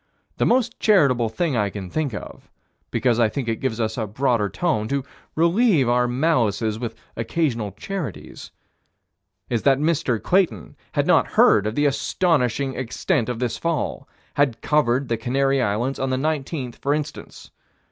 The 0.37 0.47
most 0.47 0.79
charitable 0.79 1.29
thing 1.29 1.55
I 1.55 1.69
can 1.69 1.87
think 1.91 2.11
of 2.15 2.49
because 2.89 3.19
I 3.19 3.29
think 3.29 3.47
it 3.47 3.59
gives 3.61 3.79
us 3.79 3.99
a 3.99 4.07
broader 4.07 4.49
tone 4.49 4.87
to 4.87 5.03
relieve 5.35 5.87
our 5.87 6.07
malices 6.07 6.79
with 6.79 6.95
occasional 7.15 7.73
charities 7.73 8.49
is 9.47 9.61
that 9.61 9.77
Mr. 9.77 10.19
Clayton 10.19 10.75
had 10.93 11.05
not 11.05 11.27
heard 11.37 11.67
of 11.67 11.75
the 11.75 11.85
astonishing 11.85 12.73
extent 12.73 13.29
of 13.29 13.37
this 13.37 13.59
fall 13.59 14.09
had 14.33 14.59
covered 14.63 15.07
the 15.07 15.17
Canary 15.17 15.61
Islands, 15.61 15.99
on 15.99 16.09
the 16.09 16.17
19th, 16.17 16.77
for 16.77 16.95
instance. 16.95 17.51